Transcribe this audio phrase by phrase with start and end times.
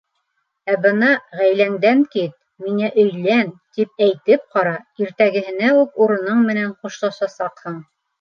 [0.71, 1.07] Ә бына
[1.41, 2.31] ғаиләңдән кит,
[2.65, 4.71] миңә өйлән, тип әйтеп ҡара-
[5.05, 7.77] иртәгәһенә үк урының менән хушлашасаҡһың.